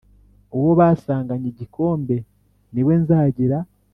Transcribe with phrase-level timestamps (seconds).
[0.57, 2.15] Uwo basanganye igikombe
[2.73, 3.57] ni we nzagira